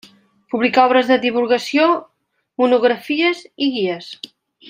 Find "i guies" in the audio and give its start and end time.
3.67-4.09